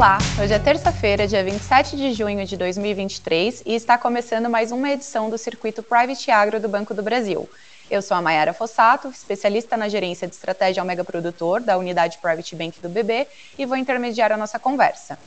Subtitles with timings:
[0.00, 4.90] Olá, hoje é terça-feira, dia 27 de junho de 2023 e está começando mais uma
[4.90, 7.46] edição do Circuito Private Agro do Banco do Brasil.
[7.90, 12.16] Eu sou a Mayara Fossato, especialista na gerência de estratégia ao mega produtor da unidade
[12.16, 13.26] Private Bank do BB
[13.58, 15.18] e vou intermediar a nossa conversa.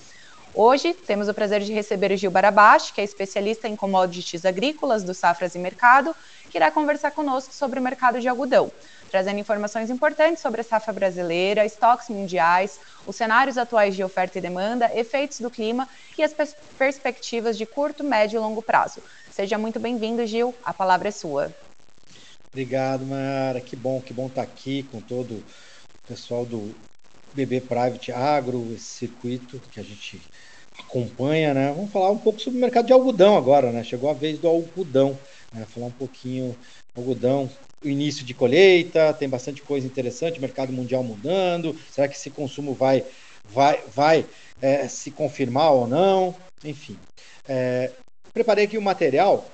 [0.55, 5.03] Hoje temos o prazer de receber o Gil Barabashi, que é especialista em commodities agrícolas
[5.03, 6.15] do Safras e Mercado,
[6.49, 8.71] que irá conversar conosco sobre o mercado de algodão,
[9.13, 14.41] trazendo informações importantes sobre a safra brasileira, estoques mundiais, os cenários atuais de oferta e
[14.41, 19.03] demanda, efeitos do clima e as pers perspectivas de curto, médio e longo prazo.
[19.29, 20.55] Seja muito bem-vindo, Gil.
[20.65, 21.53] A palavra é sua.
[22.51, 23.61] Obrigado, Mara.
[23.61, 25.43] Que bom, que bom estar aqui com todo o
[26.07, 26.73] pessoal do
[27.35, 30.19] BB Private Agro, esse circuito que a gente
[30.79, 31.71] acompanha, né?
[31.71, 33.83] Vamos falar um pouco sobre o mercado de algodão agora, né?
[33.83, 35.15] Chegou a vez do algodão,
[35.53, 35.67] né?
[35.69, 36.57] Falar um pouquinho
[36.95, 37.47] algodão,
[37.83, 42.73] o início de colheita, tem bastante coisa interessante, mercado mundial mudando, será que esse consumo
[42.73, 43.03] vai
[43.45, 44.25] vai vai
[44.61, 46.35] é, se confirmar ou não?
[46.63, 46.97] Enfim,
[47.47, 47.91] é,
[48.33, 49.49] preparei aqui o material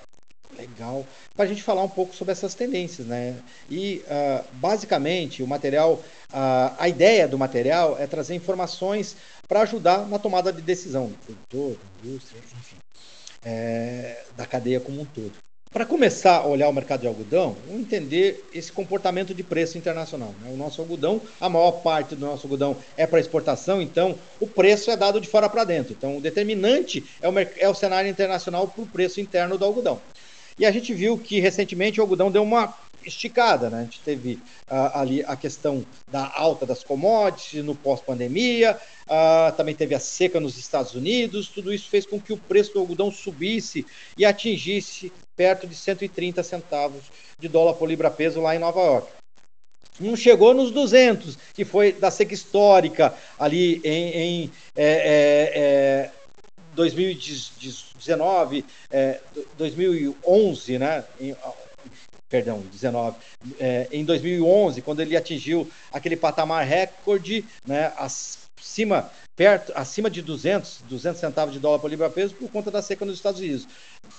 [0.57, 1.05] Legal.
[1.35, 3.35] Para a gente falar um pouco sobre essas tendências, né?
[3.69, 9.15] E uh, basicamente o material, uh, a ideia do material é trazer informações
[9.47, 12.75] para ajudar na tomada de decisão do produtor, da indústria, enfim,
[13.45, 15.31] é, da cadeia como um todo.
[15.71, 20.33] Para começar a olhar o mercado de algodão, vamos entender esse comportamento de preço internacional.
[20.41, 20.49] Né?
[20.51, 24.89] O nosso algodão, a maior parte do nosso algodão é para exportação, então o preço
[24.89, 25.93] é dado de fora para dentro.
[25.93, 30.01] Então o determinante é o, é o cenário internacional para o preço interno do algodão.
[30.57, 32.73] E a gente viu que recentemente o algodão deu uma
[33.05, 33.81] esticada, né?
[33.81, 39.75] A gente teve uh, ali a questão da alta das commodities no pós-pandemia, uh, também
[39.75, 43.11] teve a seca nos Estados Unidos, tudo isso fez com que o preço do algodão
[43.11, 43.85] subisse
[44.17, 47.03] e atingisse perto de 130 centavos
[47.39, 49.07] de dólar por libra-peso lá em Nova York.
[49.97, 56.11] Não chegou nos 200, que foi da seca histórica ali em, em é, é, é,
[56.75, 59.21] 2019, é,
[59.57, 61.05] 2011, né?
[61.21, 61.33] Em,
[62.27, 63.15] perdão, 19,
[63.61, 67.93] é, em 2011, quando ele atingiu aquele patamar recorde, né,
[68.59, 73.05] acima, perto, acima de 200, 200 centavos de dólar por libra-peso por conta da seca
[73.05, 73.67] nos Estados Unidos.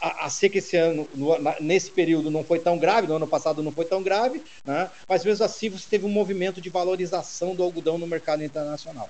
[0.01, 3.27] A, a seca esse ano, no, na, nesse período, não foi tão grave, no ano
[3.27, 7.55] passado não foi tão grave, né, mas mesmo assim você teve um movimento de valorização
[7.55, 9.09] do algodão no mercado internacional.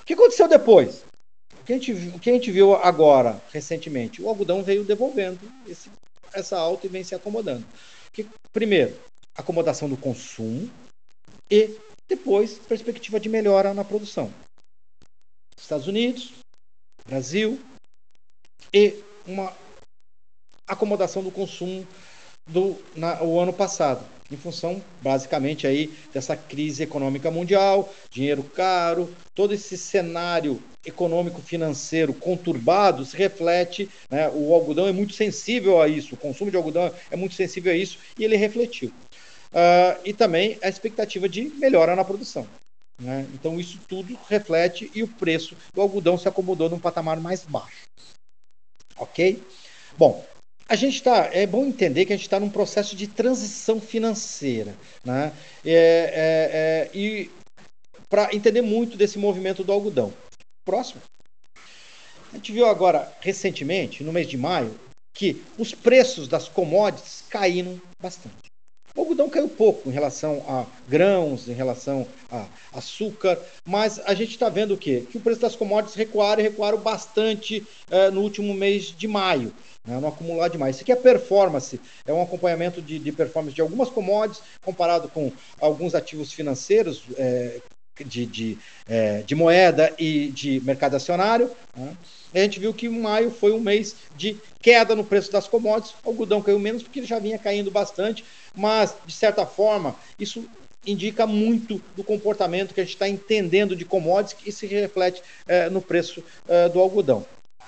[0.00, 1.04] O que aconteceu depois?
[1.60, 4.20] O que a gente, o que a gente viu agora, recentemente?
[4.20, 5.90] O algodão veio devolvendo esse,
[6.32, 7.64] essa alta e vem se acomodando.
[8.12, 8.94] Que, primeiro,
[9.34, 10.70] acomodação do consumo
[11.50, 11.74] e
[12.08, 14.30] depois perspectiva de melhora na produção.
[15.56, 16.32] Estados Unidos,
[17.06, 17.60] Brasil
[18.72, 18.94] e
[19.26, 19.52] uma
[20.66, 21.86] acomodação do consumo
[22.46, 29.14] do na, o ano passado em função basicamente aí dessa crise econômica mundial, dinheiro caro,
[29.34, 35.88] todo esse cenário econômico financeiro conturbado se reflete, né, o algodão é muito sensível a
[35.88, 38.88] isso, o consumo de algodão é muito sensível a isso e ele refletiu.
[38.88, 42.46] Uh, e também a expectativa de melhora na produção.
[42.98, 43.26] Né?
[43.34, 47.88] Então isso tudo reflete e o preço do algodão se acomodou num patamar mais baixo.
[48.96, 49.42] Ok?
[49.98, 50.24] Bom,
[50.68, 51.28] a gente está.
[51.32, 54.74] É bom entender que a gente está num processo de transição financeira.
[55.04, 55.32] Né?
[55.64, 57.30] É, é, é, e
[58.08, 60.12] para entender muito desse movimento do algodão.
[60.64, 61.02] Próximo.
[62.32, 64.78] A gente viu agora, recentemente, no mês de maio,
[65.12, 68.53] que os preços das commodities caíram bastante.
[68.96, 74.30] O algodão caiu pouco em relação a grãos, em relação a açúcar, mas a gente
[74.30, 75.04] está vendo o quê?
[75.10, 79.52] Que o preço das commodities recuaram e recuaram bastante uh, no último mês de maio.
[79.84, 79.98] Né?
[80.00, 80.76] Não acumular demais.
[80.76, 85.32] Isso aqui é performance, é um acompanhamento de, de performance de algumas commodities comparado com
[85.60, 87.60] alguns ativos financeiros, é,
[88.02, 91.50] de, de, é, de, moeda e de mercado acionário.
[91.76, 91.96] Né?
[92.34, 95.94] a gente viu que maio foi um mês de queda no preço das commodities.
[96.04, 98.24] O algodão caiu menos porque ele já vinha caindo bastante,
[98.54, 100.44] mas de certa forma isso
[100.86, 105.70] indica muito do comportamento que a gente está entendendo de commodities e se reflete é,
[105.70, 107.24] no preço é, do algodão.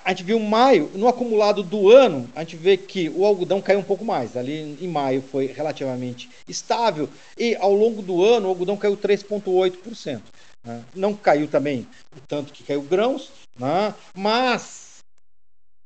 [0.07, 3.79] A gente viu maio, no acumulado do ano, a gente vê que o algodão caiu
[3.79, 4.37] um pouco mais.
[4.37, 10.21] Ali em maio foi relativamente estável e ao longo do ano o algodão caiu 3,8%.
[10.63, 10.81] Né?
[10.95, 13.93] Não caiu também o tanto que caiu grãos, né?
[14.15, 14.99] mas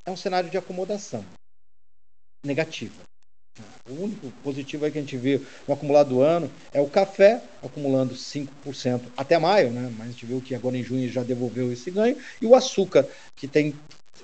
[0.05, 1.25] é um cenário de acomodação
[2.43, 2.93] negativa.
[3.89, 7.41] O único positivo é que a gente vê no acumulado do ano é o café
[7.63, 9.91] acumulando 5% até maio, né?
[9.97, 13.07] mas a gente viu que agora em junho já devolveu esse ganho, e o açúcar,
[13.35, 13.73] que tem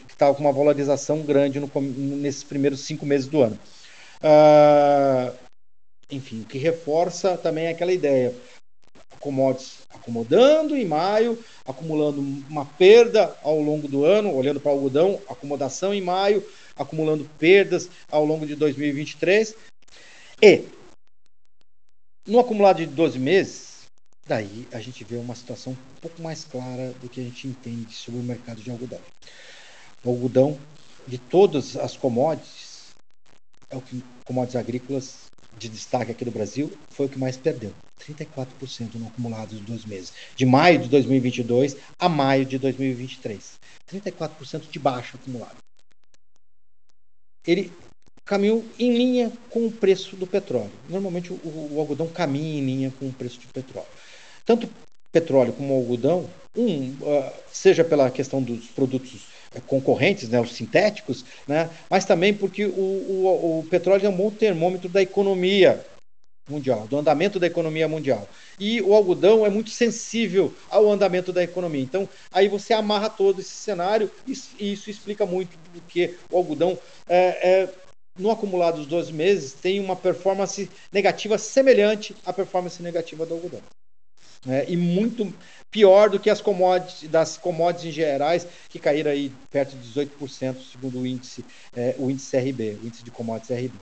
[0.06, 3.60] que estava com uma valorização grande no, nesses primeiros cinco meses do ano.
[4.18, 5.34] Uh,
[6.10, 8.34] enfim, o que reforça também é aquela ideia
[9.20, 15.20] commodities acomodando em maio, acumulando uma perda ao longo do ano, olhando para o algodão,
[15.28, 16.46] acomodação em maio,
[16.76, 19.54] acumulando perdas ao longo de 2023.
[20.42, 20.64] E
[22.26, 23.82] no acumulado de 12 meses,
[24.26, 27.94] daí a gente vê uma situação um pouco mais clara do que a gente entende
[27.94, 29.02] sobre o mercado de algodão.
[30.04, 30.58] O algodão,
[31.08, 32.96] de todas as commodities,
[33.70, 35.16] é o que commodities agrícolas
[35.58, 37.74] de destaque aqui do Brasil, foi o que mais perdeu.
[38.00, 40.14] 34% no acumulado de dois meses.
[40.36, 43.60] De maio de 2022 a maio de 2023.
[43.92, 45.58] 34% de baixo acumulado.
[47.46, 47.72] Ele
[48.24, 50.72] caminhou em linha com o preço do petróleo.
[50.90, 51.40] Normalmente o,
[51.72, 53.88] o algodão caminha em linha com o preço do petróleo.
[54.46, 54.70] Tanto
[55.12, 59.22] petróleo como algodão, um, uh, seja pela questão dos produtos
[59.65, 64.30] concorrentes, né, os sintéticos, né, mas também porque o, o, o petróleo é um bom
[64.30, 65.83] termômetro da economia
[66.50, 68.27] mundial, do andamento da economia mundial.
[68.59, 71.81] E o algodão é muito sensível ao andamento da economia.
[71.81, 76.77] Então, aí você amarra todo esse cenário e isso explica muito porque o algodão,
[77.07, 77.18] é,
[77.50, 77.69] é,
[78.18, 83.62] no acumulado dos 12 meses, tem uma performance negativa semelhante à performance negativa do algodão.
[84.48, 85.34] É, e muito
[85.70, 90.56] pior do que as commodities, das commodities em gerais, que caíram aí perto de 18%,
[90.72, 91.44] segundo o índice,
[91.76, 93.74] é, o índice RB, o índice de commodities RB.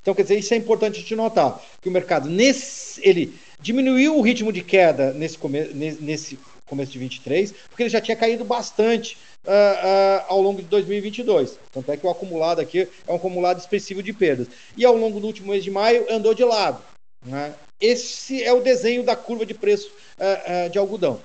[0.00, 4.22] Então, quer dizer, isso é importante de notar, que o mercado, nesse, ele diminuiu o
[4.22, 5.64] ritmo de queda nesse, come,
[6.00, 10.68] nesse começo de 23, porque ele já tinha caído bastante uh, uh, ao longo de
[10.68, 11.58] 2022.
[11.72, 14.48] Tanto é que o acumulado aqui é um acumulado expressivo de perdas.
[14.76, 16.80] E ao longo do último mês de maio andou de lado.
[17.26, 17.54] Né?
[17.80, 21.20] Esse é o desenho da curva de preço uh, de algodão.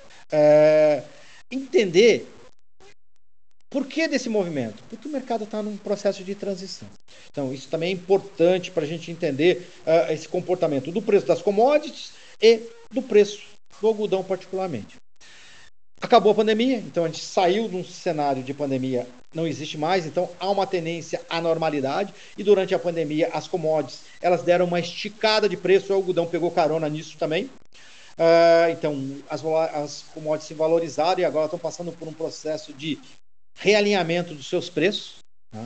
[1.49, 2.27] entender
[3.71, 4.83] por que desse movimento?
[4.89, 6.89] Porque o mercado está num processo de transição.
[7.31, 11.41] Então, isso também é importante para a gente entender uh, esse comportamento do preço das
[11.41, 12.11] commodities
[12.41, 13.41] e do preço
[13.79, 14.97] do algodão, particularmente.
[16.01, 20.05] Acabou a pandemia, então a gente saiu de um cenário de pandemia, não existe mais,
[20.05, 22.11] então há uma tendência à normalidade.
[22.35, 26.49] E durante a pandemia, as commodities elas deram uma esticada de preço, o algodão pegou
[26.49, 27.45] carona nisso também.
[28.17, 32.99] Uh, então, as, as commodities se valorizaram e agora estão passando por um processo de
[33.55, 35.19] realinhamento dos seus preços.
[35.51, 35.63] Tá?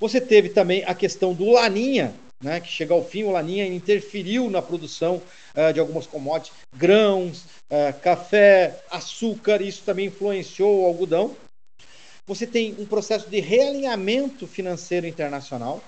[0.00, 4.48] Você teve também a questão do Laninha, né, que chega ao fim, o Laninha interferiu
[4.48, 5.20] na produção
[5.54, 11.36] uh, de algumas commodities, grãos, uh, café, açúcar, isso também influenciou o algodão.
[12.26, 15.82] Você tem um processo de realinhamento financeiro internacional.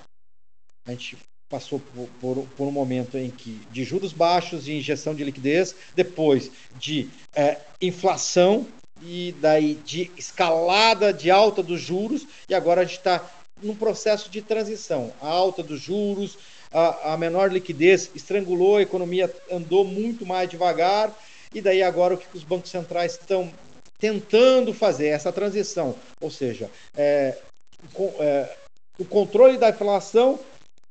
[0.87, 1.19] A gente
[1.49, 5.75] passou por, por, por, um momento em que de juros baixos e injeção de liquidez,
[5.95, 8.67] depois de uh, inflação
[9.03, 13.29] e daí de escalada de alta dos juros, e agora a gente está
[13.63, 15.13] num processo de transição.
[15.21, 16.39] A alta dos juros,
[16.73, 21.13] a, a, menor liquidez estrangulou a economia, andou muito mais devagar,
[21.53, 23.51] e daí agora o que os bancos centrais estão
[23.99, 27.37] tentando fazer essa transição, ou seja, é,
[27.93, 28.57] com, é,
[28.99, 30.39] o controle da inflação,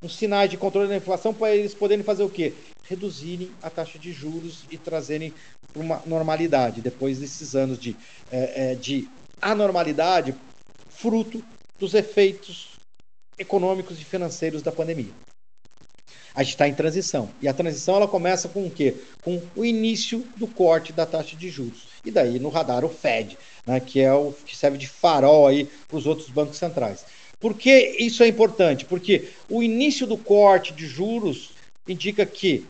[0.02, 2.54] os sinais de controle da inflação para eles poderem fazer o quê?
[2.84, 5.34] Reduzirem a taxa de juros e trazerem
[5.74, 7.96] para uma normalidade depois desses anos de,
[8.32, 9.10] é, é, de
[9.42, 10.36] anormalidade,
[10.90, 11.44] fruto
[11.80, 12.72] dos efeitos
[13.38, 15.14] econômicos e financeiros da pandemia.
[16.36, 17.30] A gente está em transição.
[17.42, 18.96] E a transição ela começa com o quê?
[19.24, 21.88] Com o início do corte da taxa de juros.
[22.06, 25.66] E daí no radar o Fed, né, que é o que serve de farol aí
[25.88, 27.06] para os outros bancos centrais.
[27.40, 28.86] Por que isso é importante?
[28.86, 31.52] Porque o início do corte de juros
[31.88, 32.66] indica que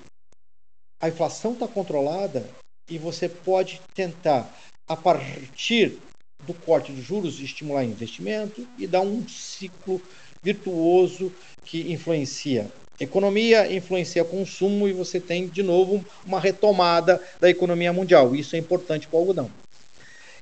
[1.02, 2.48] a inflação está controlada
[2.90, 4.52] e você pode tentar,
[4.88, 5.98] a partir
[6.46, 10.02] do corte de juros, estimular investimento e dar um ciclo
[10.42, 11.32] virtuoso
[11.66, 18.36] que influencia economia, influencia consumo e você tem de novo uma retomada da economia mundial.
[18.36, 19.50] Isso é importante para o algodão.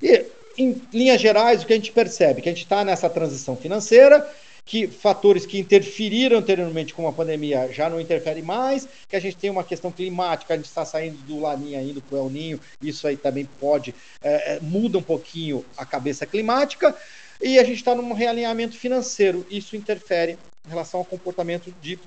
[0.01, 0.25] E
[0.57, 2.41] em linhas gerais, o que a gente percebe?
[2.41, 4.27] Que a gente está nessa transição financeira
[4.67, 9.37] que fatores que interferiram anteriormente com a pandemia já não interferem mais, que a gente
[9.37, 12.59] tem uma questão climática, a gente está saindo do Laninha indo para o El Ninho,
[12.81, 16.93] isso aí também pode, é, é, muda um pouquinho a cabeça climática,
[17.41, 21.97] e a gente está num realinhamento financeiro, isso interfere em relação ao comportamento de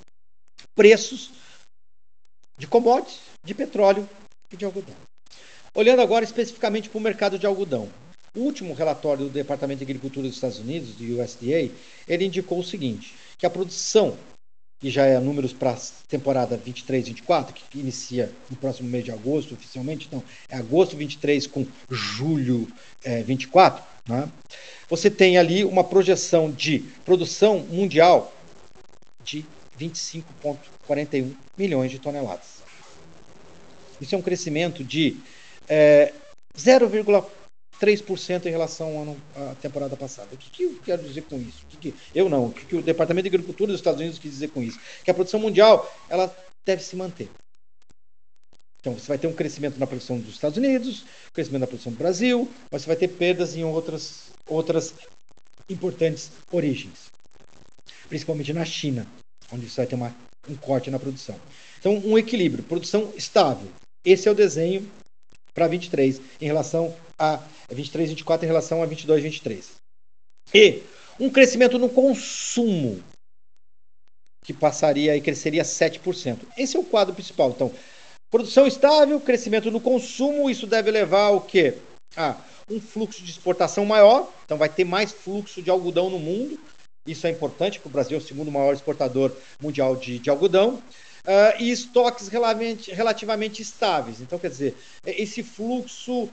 [0.77, 1.31] preços
[2.59, 4.07] de commodities, de petróleo
[4.53, 4.95] e de algodão.
[5.75, 7.89] Olhando agora especificamente para o mercado de algodão.
[8.35, 11.73] O último relatório do Departamento de Agricultura dos Estados Unidos, do USDA,
[12.07, 14.17] ele indicou o seguinte, que a produção,
[14.79, 19.55] que já é números para a temporada 23-24, que inicia no próximo mês de agosto,
[19.55, 22.69] oficialmente, então é agosto 23 com julho
[23.03, 24.31] é, 24, né?
[24.89, 28.33] você tem ali uma projeção de produção mundial
[29.25, 29.45] de
[29.79, 32.61] 25,41 milhões de toneladas.
[34.01, 35.17] Isso é um crescimento de
[35.69, 36.13] é,
[37.81, 40.29] 0,3% em relação ao ano, à temporada passada.
[40.33, 41.65] O que, que eu quero dizer com isso?
[41.71, 42.47] Que que, eu não.
[42.47, 44.79] O que, que o Departamento de Agricultura dos Estados Unidos quis dizer com isso?
[45.03, 46.35] Que a produção mundial ela
[46.65, 47.29] deve se manter.
[48.81, 51.99] Então, você vai ter um crescimento na produção dos Estados Unidos, crescimento na produção do
[51.99, 54.95] Brasil, mas você vai ter perdas em outras, outras
[55.69, 57.11] importantes origens,
[58.09, 59.07] principalmente na China,
[59.53, 60.17] onde você vai ter uma,
[60.49, 61.39] um corte na produção.
[61.79, 63.69] Então, um equilíbrio, produção estável.
[64.03, 64.91] Esse é o desenho
[65.53, 67.39] para 23 em relação a
[67.71, 69.71] 23, 24 em relação a 22, 23.
[70.55, 70.83] E
[71.21, 73.01] um crescimento no consumo
[74.43, 76.39] que passaria e cresceria 7%.
[76.57, 77.51] Esse é o quadro principal.
[77.51, 77.71] Então,
[78.31, 81.75] Produção estável, crescimento no consumo, isso deve levar o quê?
[82.17, 82.37] A
[82.71, 86.57] um fluxo de exportação maior, então vai ter mais fluxo de algodão no mundo.
[87.05, 90.81] Isso é importante, porque o Brasil é o segundo maior exportador mundial de, de algodão.
[91.21, 94.21] Uh, e estoques relativamente, relativamente, estáveis.
[94.21, 94.75] Então, quer dizer,
[95.07, 96.31] esse fluxo, uh,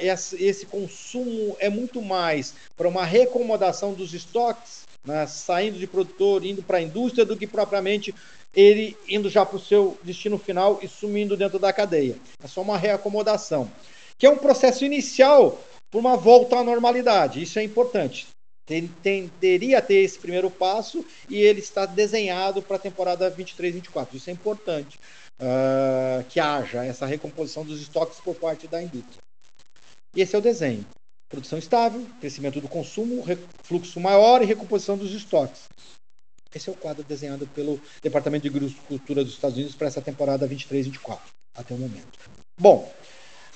[0.00, 6.44] esse, esse, consumo é muito mais para uma reacomodação dos estoques, né, saindo de produtor,
[6.44, 8.14] indo para a indústria, do que propriamente
[8.54, 12.16] ele indo já para o seu destino final e sumindo dentro da cadeia.
[12.42, 13.70] É só uma reacomodação,
[14.18, 17.42] que é um processo inicial para uma volta à normalidade.
[17.42, 18.26] Isso é importante.
[18.66, 24.14] Tem, tenderia a ter esse primeiro passo e ele está desenhado para a temporada 23-24.
[24.14, 24.98] Isso é importante
[25.38, 29.22] uh, que haja essa recomposição dos estoques por parte da indústria.
[30.16, 30.86] Esse é o desenho.
[31.28, 33.24] Produção estável, crescimento do consumo,
[33.62, 35.62] fluxo maior e recomposição dos estoques.
[36.54, 40.48] Esse é o quadro desenhado pelo Departamento de Agricultura dos Estados Unidos para essa temporada
[40.48, 41.18] 23-24,
[41.56, 42.06] até o momento.
[42.56, 42.92] Bom,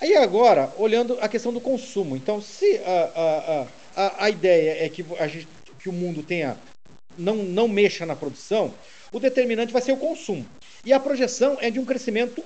[0.01, 2.17] aí agora, olhando a questão do consumo.
[2.17, 3.67] Então, se a, a,
[3.99, 5.49] a, a ideia é que, a gente,
[5.81, 6.57] que o mundo tenha
[7.19, 8.73] não, não mexa na produção,
[9.13, 10.49] o determinante vai ser o consumo.
[10.85, 12.45] E a projeção é de um crescimento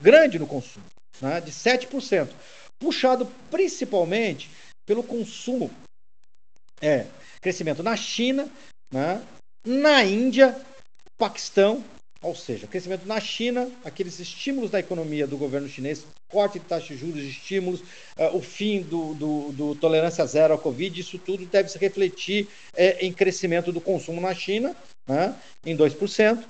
[0.00, 0.86] grande no consumo,
[1.20, 2.30] né, de 7%,
[2.78, 4.50] puxado principalmente
[4.86, 5.70] pelo consumo,
[6.80, 7.06] é,
[7.42, 8.48] crescimento na China,
[8.90, 9.22] né?
[9.64, 10.58] Na Índia,
[11.16, 11.84] Paquistão,
[12.24, 16.94] ou seja, crescimento na China, aqueles estímulos da economia do governo chinês, corte de taxa
[16.94, 21.44] de juros, estímulos, uh, o fim do, do, do, tolerância zero ao Covid, isso tudo
[21.44, 24.74] deve se refletir é, em crescimento do consumo na China,
[25.06, 25.34] né,
[25.66, 26.42] em 2%.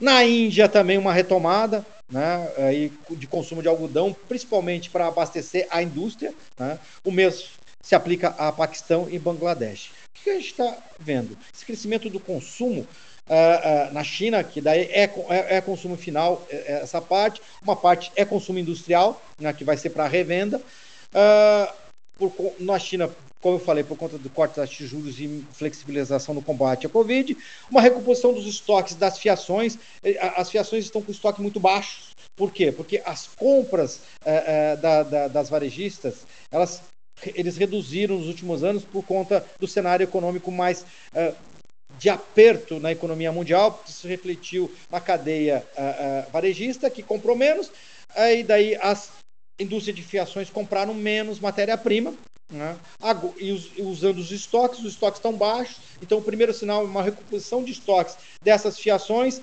[0.00, 5.80] Na Índia também uma retomada né, aí, de consumo de algodão, principalmente para abastecer a
[5.80, 6.34] indústria.
[6.58, 6.78] Né.
[7.04, 7.46] O mesmo
[7.80, 9.90] se aplica a Paquistão e Bangladesh.
[10.08, 11.38] O que a gente está vendo?
[11.54, 12.86] Esse crescimento do consumo
[13.28, 17.40] uh, uh, na China, que daí é, é, é consumo final, é, é essa parte,
[17.62, 20.58] uma parte é consumo industrial, né, que vai ser para revenda.
[20.58, 21.84] Uh,
[22.16, 26.42] por, na China, como eu falei, por conta do corte das juros e flexibilização no
[26.42, 27.36] combate à Covid,
[27.70, 29.78] uma recomposição dos estoques das fiações.
[30.36, 32.14] As fiações estão com estoque muito baixo.
[32.36, 32.72] Por quê?
[32.72, 36.82] Porque as compras uh, uh, da, da, das varejistas, elas
[37.34, 40.82] eles reduziram nos últimos anos por conta do cenário econômico mais
[41.14, 41.34] uh,
[41.98, 47.70] de aperto na economia mundial, se refletiu na cadeia uh, uh, varejista, que comprou menos,
[48.14, 49.10] aí daí as
[49.58, 52.14] indústrias de fiações compraram menos matéria-prima,
[52.50, 52.76] né?
[53.38, 57.02] e us, usando os estoques, os estoques estão baixos, então o primeiro sinal é uma
[57.02, 59.40] recomposição de estoques dessas fiações,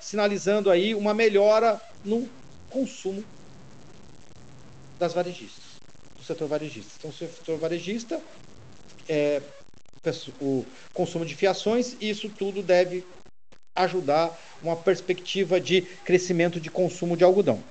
[0.00, 2.28] sinalizando aí uma melhora no
[2.70, 3.24] consumo
[4.98, 5.70] das varejistas
[6.30, 6.92] setor varejista.
[6.98, 8.20] Então, o setor varejista,
[9.08, 9.42] é,
[10.40, 10.64] o
[10.94, 13.04] consumo de fiações, isso tudo deve
[13.76, 17.62] ajudar uma perspectiva de crescimento de consumo de algodão.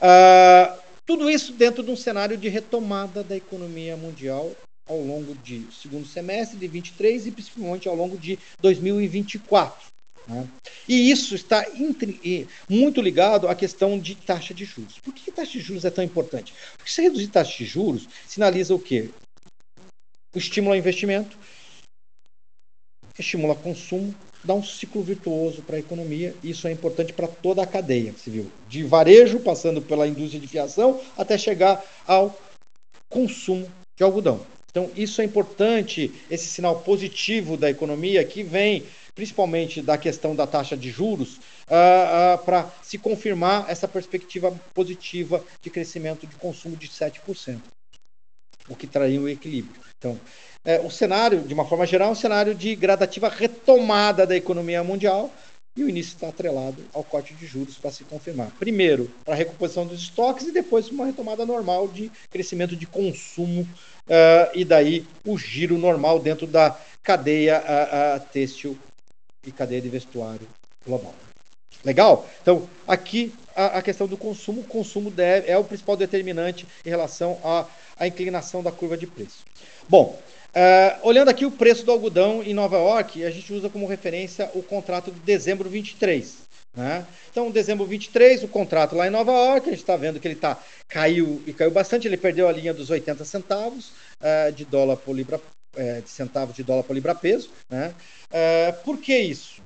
[0.00, 4.52] Ah, tudo isso dentro de um cenário de retomada da economia mundial
[4.88, 9.86] ao longo de segundo semestre de 23 e principalmente ao longo de 2024.
[10.28, 10.48] Né?
[10.88, 11.64] E isso está
[12.68, 14.98] muito ligado à questão de taxa de juros.
[15.00, 16.54] Por que taxa de juros é tão importante?
[16.76, 19.10] Porque se reduzir taxa de juros, sinaliza o quê?
[20.36, 21.34] Ao investimento,
[23.18, 24.14] estimula consumo,
[24.44, 26.34] dá um ciclo virtuoso para a economia.
[26.44, 31.00] Isso é importante para toda a cadeia civil, de varejo, passando pela indústria de fiação,
[31.16, 32.38] até chegar ao
[33.08, 33.66] consumo
[33.96, 34.46] de algodão.
[34.70, 38.84] Então, isso é importante, esse sinal positivo da economia que vem
[39.16, 45.42] principalmente da questão da taxa de juros, uh, uh, para se confirmar essa perspectiva positiva
[45.62, 47.58] de crescimento de consumo de 7%,
[48.68, 49.80] o que traria um equilíbrio.
[49.98, 50.18] Então,
[50.64, 54.82] é, o cenário, de uma forma geral, é um cenário de gradativa retomada da economia
[54.82, 55.32] mundial,
[55.76, 58.50] e o início está atrelado ao corte de juros para se confirmar.
[58.58, 63.62] Primeiro, para a recomposição dos estoques e depois uma retomada normal de crescimento de consumo
[63.62, 68.76] uh, e daí o giro normal dentro da cadeia uh, uh, têxtil
[69.46, 70.48] e cadeia de vestuário
[70.84, 71.14] global.
[71.84, 72.26] Legal?
[72.40, 74.60] Então, aqui a, questão do consumo.
[74.60, 77.66] O consumo deve, é o principal determinante em relação à,
[77.98, 79.38] à inclinação da curva de preço.
[79.88, 80.20] Bom,
[80.54, 84.50] uh, olhando aqui o preço do algodão em Nova York, a gente usa como referência
[84.54, 86.46] o contrato de dezembro 23.
[86.76, 87.06] Né?
[87.30, 90.34] Então, dezembro 23, o contrato lá em Nova York, a gente está vendo que ele
[90.34, 94.98] tá, caiu e caiu bastante, ele perdeu a linha dos 80 centavos uh, de dólar
[94.98, 97.48] por libra, uh, de centavos de dólar por libra peso.
[97.70, 97.94] Né?
[98.84, 99.62] Por que isso?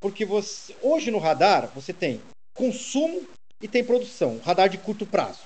[0.00, 2.20] Porque você, hoje no radar você tem
[2.54, 3.22] consumo
[3.60, 5.40] e tem produção, radar de curto prazo.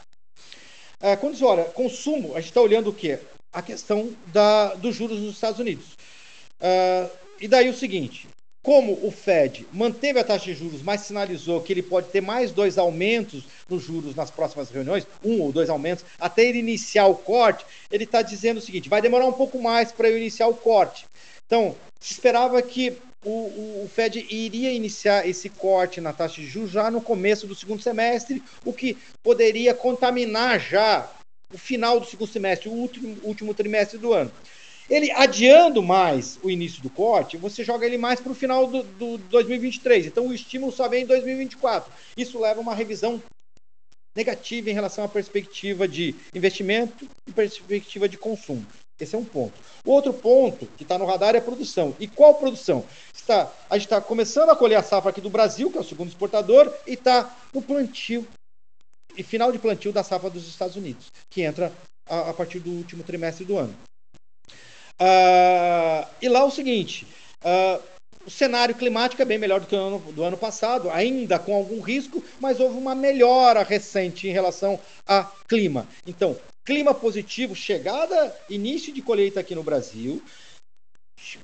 [1.20, 3.18] quando você olha consumo, a gente está olhando o quê?
[3.52, 5.96] A questão da, dos juros nos Estados Unidos.
[7.40, 8.28] e daí o seguinte,
[8.66, 12.50] como o Fed manteve a taxa de juros, mas sinalizou que ele pode ter mais
[12.50, 17.14] dois aumentos nos juros nas próximas reuniões, um ou dois aumentos, até ele iniciar o
[17.14, 20.54] corte, ele está dizendo o seguinte: vai demorar um pouco mais para eu iniciar o
[20.54, 21.06] corte.
[21.46, 26.46] Então, se esperava que o, o, o, Fed iria iniciar esse corte na taxa de
[26.46, 31.10] juros já no começo do segundo semestre, o que poderia contaminar já
[31.52, 34.30] o final do segundo semestre, o último, último trimestre do ano.
[34.88, 38.84] Ele adiando mais o início do corte, você joga ele mais para o final do,
[38.84, 40.06] do 2023.
[40.06, 41.92] Então o estímulo só vem em 2024.
[42.16, 43.20] Isso leva a uma revisão
[44.14, 48.64] negativa em relação à perspectiva de investimento e perspectiva de consumo.
[48.98, 49.52] Esse é um ponto.
[49.84, 51.94] O outro ponto que está no radar é a produção.
[52.00, 52.84] E qual produção?
[53.14, 55.84] Está, a gente está começando a colher a safra aqui do Brasil, que é o
[55.84, 58.26] segundo exportador, e está no plantio
[59.16, 61.72] e final de plantio da safra dos Estados Unidos, que entra
[62.08, 63.74] a, a partir do último trimestre do ano.
[65.00, 67.06] Uh, e lá o seguinte:
[67.42, 67.82] uh,
[68.26, 71.54] o cenário climático é bem melhor do que o ano, do ano passado, ainda com
[71.54, 75.86] algum risco, mas houve uma melhora recente em relação a clima.
[76.06, 76.36] Então,
[76.66, 80.20] clima positivo, chegada, início de colheita aqui no Brasil,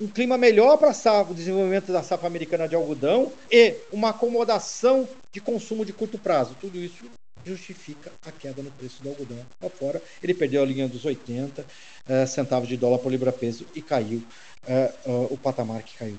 [0.01, 0.93] um clima melhor para
[1.31, 6.57] o desenvolvimento da safra americana de algodão e uma acomodação de consumo de curto prazo.
[6.61, 7.05] Tudo isso
[7.45, 10.03] justifica a queda no preço do algodão lá fora.
[10.23, 11.65] Ele perdeu a linha dos 80 uh,
[12.09, 14.23] eh, centavos de dólar por libra-peso e caiu
[14.69, 16.19] uh, o patamar que caiu.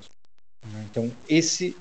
[0.90, 1.76] Então, esse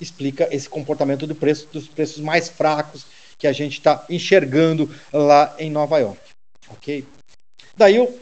[0.00, 3.04] explica esse comportamento do preço, dos preços mais fracos
[3.38, 6.31] que a gente está enxergando lá em Nova York.
[6.68, 7.04] Ok?
[7.76, 8.18] Daí eu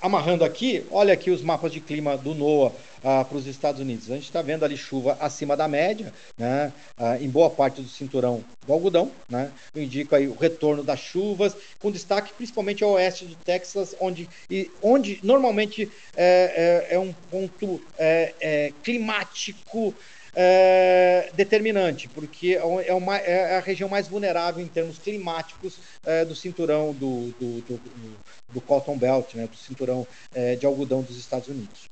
[0.00, 4.10] amarrando aqui, olha aqui os mapas de clima do NOAA ah, para os Estados Unidos.
[4.10, 7.88] A gente está vendo ali chuva acima da média, né, ah, em boa parte do
[7.88, 9.10] cinturão do algodão.
[9.28, 13.94] Né, eu indico aí o retorno das chuvas, com destaque principalmente ao oeste do Texas,
[14.00, 19.94] onde, e, onde normalmente é, é, é um ponto é, é climático
[20.34, 22.54] é, determinante, porque
[22.86, 27.60] é, uma, é a região mais vulnerável em termos climáticos é, do cinturão do, do,
[27.62, 27.80] do,
[28.52, 31.88] do, Cotton Belt, né, do cinturão é, de algodão dos Estados Unidos.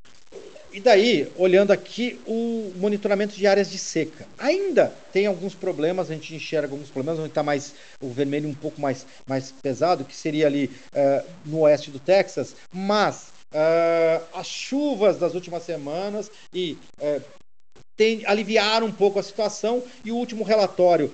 [0.73, 4.27] E daí, olhando aqui o monitoramento de áreas de seca.
[4.37, 8.55] Ainda tem alguns problemas, a gente enxerga alguns problemas, onde está mais o vermelho um
[8.55, 14.47] pouco mais, mais pesado, que seria ali uh, no oeste do Texas, mas uh, as
[14.47, 17.23] chuvas das últimas semanas e uh,
[17.97, 21.13] tem, aliviaram um pouco a situação e o último relatório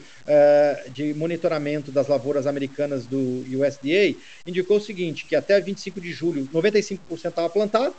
[0.92, 4.16] de monitoramento das lavouras americanas do USDA
[4.46, 7.94] indicou o seguinte, que até 25 de julho 95% estava plantado,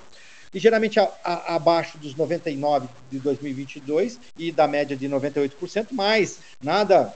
[0.53, 7.13] ligeiramente a, a, abaixo dos 99 de 2022 e da média de 98%, mas nada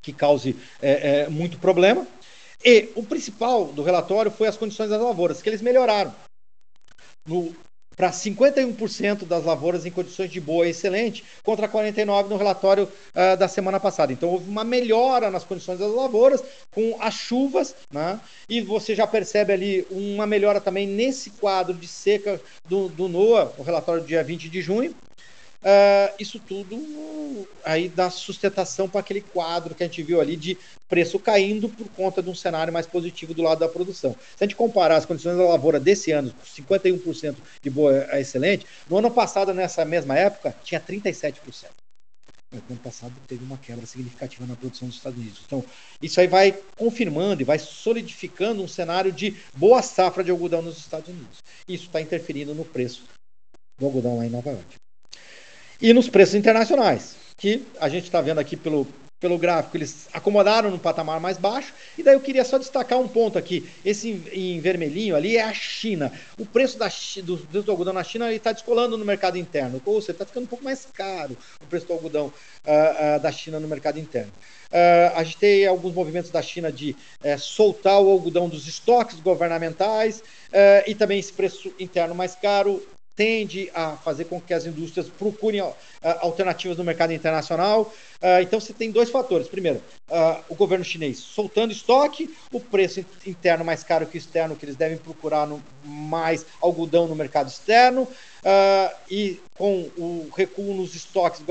[0.00, 2.06] que cause é, é, muito problema.
[2.64, 6.14] E o principal do relatório foi as condições das lavouras, que eles melhoraram.
[7.26, 7.54] No
[7.96, 13.36] para 51% das lavouras em condições de boa e excelente, contra 49% no relatório uh,
[13.36, 14.12] da semana passada.
[14.12, 18.18] Então houve uma melhora nas condições das lavouras com as chuvas, né?
[18.48, 23.52] e você já percebe ali uma melhora também nesse quadro de seca do, do NOAA,
[23.58, 24.94] o relatório do dia 20 de junho,
[25.62, 30.56] Uh, isso tudo aí dá sustentação para aquele quadro que a gente viu ali de
[30.88, 34.12] preço caindo por conta de um cenário mais positivo do lado da produção.
[34.36, 38.66] Se a gente comparar as condições da lavoura desse ano, 51% de boa a excelente,
[38.88, 41.34] no ano passado, nessa mesma época, tinha 37%.
[42.52, 45.42] No ano passado teve uma quebra significativa na produção dos Estados Unidos.
[45.46, 45.62] Então,
[46.00, 50.78] isso aí vai confirmando e vai solidificando um cenário de boa safra de algodão nos
[50.78, 51.38] Estados Unidos.
[51.68, 53.04] Isso está interferindo no preço
[53.78, 54.80] do algodão lá em Nova York
[55.80, 58.86] e nos preços internacionais, que a gente está vendo aqui pelo,
[59.18, 61.72] pelo gráfico, eles acomodaram no patamar mais baixo.
[61.96, 63.68] E daí eu queria só destacar um ponto aqui.
[63.84, 66.12] Esse em, vermelhinho ali é a China.
[66.38, 66.90] O preço da,
[67.22, 69.80] do, do algodão na China está descolando no mercado interno.
[69.84, 72.30] Ou seja, está ficando um pouco mais caro o preço do algodão uh,
[73.16, 74.32] uh, da China no mercado interno.
[74.70, 79.18] Uh, a gente tem alguns movimentos da China de uh, soltar o algodão dos estoques
[79.18, 82.80] governamentais uh, e também esse preço interno mais caro
[83.16, 85.60] tende a fazer com que as indústrias procurem
[86.20, 87.92] alternativas no mercado internacional.
[88.22, 89.48] Uh, então, você tem dois fatores.
[89.48, 94.56] Primeiro, uh, o governo chinês soltando estoque, o preço interno mais caro que o externo,
[94.56, 95.48] que eles devem procurar
[95.84, 98.08] mais algodão no mercado externo.
[99.10, 101.42] e com o recuo nos estoques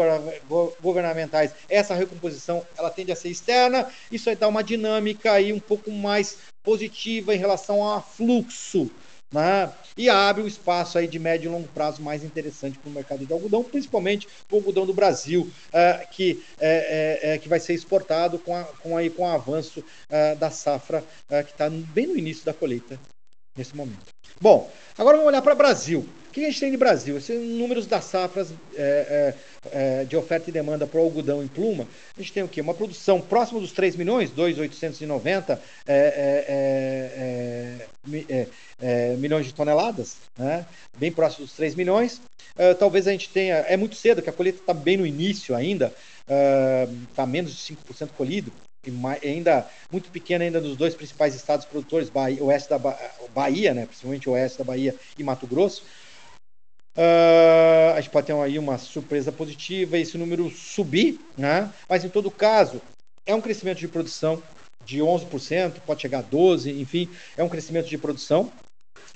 [0.82, 3.88] governamentais, essa recomposição ela tende a ser externa.
[4.12, 8.90] Isso aí dá uma dinâmica aí um pouco mais positiva em relação a fluxo
[9.32, 9.72] né?
[9.96, 13.26] e abre um espaço aí de médio e longo prazo mais interessante para o mercado
[13.26, 18.40] de algodão, principalmente o algodão do Brasil, uh, que, é, é, que vai ser exportado
[18.40, 22.18] com, a, com, aí, com o avanço uh, da safra uh, que está bem no
[22.18, 23.00] início da colheita
[23.56, 24.14] nesse momento.
[24.40, 26.08] Bom, agora vamos olhar para o Brasil.
[26.40, 27.18] Que a gente tem de Brasil?
[27.18, 29.34] Esses números das safras é,
[29.74, 31.86] é, é, de oferta e demanda para o algodão em pluma.
[32.18, 32.62] A gente tem o quê?
[32.62, 37.76] Uma produção próxima dos 3 milhões, 2,890 é,
[38.08, 38.48] é,
[38.80, 40.66] é, milhões de toneladas, né?
[40.98, 42.22] bem próximo dos 3 milhões.
[42.80, 43.56] Talvez a gente tenha.
[43.56, 45.94] É muito cedo, que a colheita está bem no início ainda,
[47.10, 48.50] está menos de 5% colhido
[49.24, 52.80] ainda muito pequena ainda nos dois principais estados produtores, Bahia, oeste da
[53.34, 55.84] Bahia, né, principalmente oeste da Bahia e Mato Grosso.
[56.98, 61.72] Uh, a gente pode ter aí uma surpresa positiva esse número subir, né?
[61.88, 62.82] mas em todo caso,
[63.26, 64.42] é um crescimento de produção
[64.84, 68.52] de 11%, pode chegar a 12%, enfim, é um crescimento de produção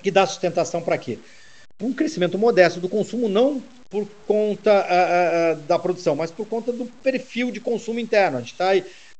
[0.01, 1.17] que dá sustentação para quê?
[1.81, 6.71] Um crescimento modesto do consumo, não por conta uh, uh, da produção, mas por conta
[6.71, 8.37] do perfil de consumo interno.
[8.37, 8.71] A gente está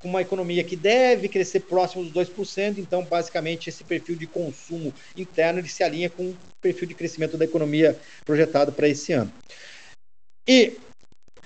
[0.03, 4.93] com uma economia que deve crescer próximo dos 2%, então basicamente esse perfil de consumo
[5.15, 9.31] interno ele se alinha com o perfil de crescimento da economia projetado para esse ano.
[10.45, 10.73] E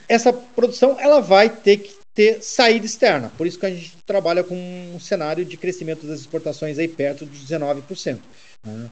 [0.09, 4.43] essa produção ela vai ter que ter saída externa, por isso que a gente trabalha
[4.43, 8.19] com um cenário de crescimento das exportações aí perto dos 19%,
[8.65, 8.89] né?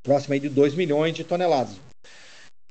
[0.00, 1.74] próximo aí de 2 milhões de toneladas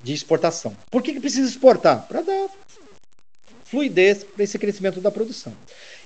[0.02, 0.74] de exportação.
[0.90, 2.06] Por que, que precisa exportar?
[2.06, 2.48] Para dar
[3.70, 5.54] fluidez para esse crescimento da produção.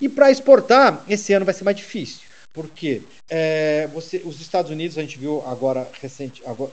[0.01, 2.23] E para exportar, esse ano vai ser mais difícil,
[2.53, 6.73] porque é, você, os Estados Unidos, a gente viu agora, recente, agora,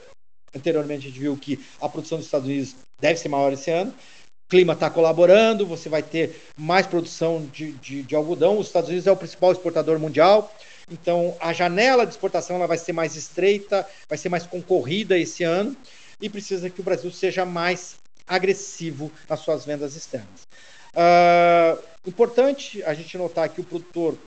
[0.56, 3.92] anteriormente, a gente viu que a produção dos Estados Unidos deve ser maior esse ano.
[3.92, 8.58] O clima está colaborando, você vai ter mais produção de, de, de algodão.
[8.58, 10.52] Os Estados Unidos é o principal exportador mundial.
[10.92, 15.44] Então, a janela de exportação ela vai ser mais estreita, vai ser mais concorrida esse
[15.44, 15.78] ano
[16.20, 17.96] e precisa que o Brasil seja mais
[18.28, 20.48] agressivo nas suas vendas externas.
[20.94, 24.18] Uh, importante a gente notar que o produtor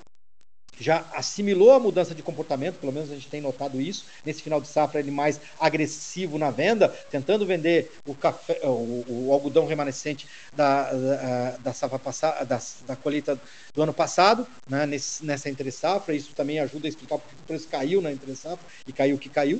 [0.78, 4.06] já assimilou a mudança de comportamento, pelo menos a gente tem notado isso.
[4.24, 9.32] Nesse final de safra, ele mais agressivo na venda, tentando vender o, café, o, o
[9.32, 13.38] algodão remanescente da, da, da safra passada, da, da, colheita
[13.74, 16.14] do ano passado, né, nesse, nessa entre safra.
[16.14, 19.18] Isso também ajuda a explicar porque o preço caiu na entre safra e caiu o
[19.18, 19.58] que caiu.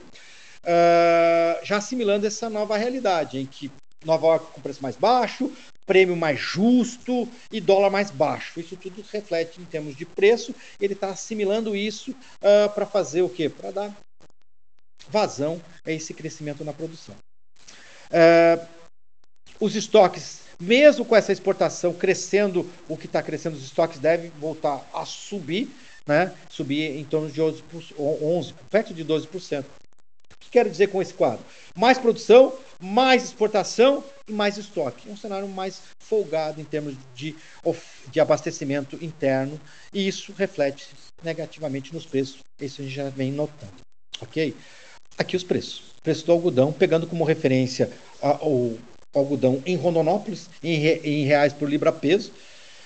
[0.64, 3.70] Uh, já assimilando essa nova realidade, em que
[4.04, 5.50] Nova York com preço mais baixo,
[5.86, 8.60] prêmio mais justo e dólar mais baixo.
[8.60, 10.54] Isso tudo reflete em termos de preço.
[10.80, 13.48] Ele está assimilando isso uh, para fazer o quê?
[13.48, 13.96] Para dar
[15.08, 17.14] vazão a esse crescimento na produção.
[18.10, 18.66] Uh,
[19.60, 24.84] os estoques, mesmo com essa exportação crescendo, o que está crescendo, os estoques devem voltar
[24.92, 25.68] a subir,
[26.06, 26.32] né?
[26.48, 27.62] subir em torno de 11,
[27.98, 29.64] 11 perto de 12%.
[30.52, 31.42] Quero dizer com esse quadro?
[31.74, 35.08] Mais produção, mais exportação e mais estoque.
[35.08, 37.34] É um cenário mais folgado em termos de,
[38.10, 39.58] de abastecimento interno
[39.94, 40.88] e isso reflete
[41.24, 42.40] negativamente nos preços.
[42.60, 43.72] Isso a gente já vem notando.
[44.20, 44.54] Ok?
[45.16, 45.84] Aqui os preços.
[46.02, 48.78] Preço do algodão, pegando como referência a, o
[49.14, 52.30] algodão em Rondonópolis, em, re, em reais por libra peso.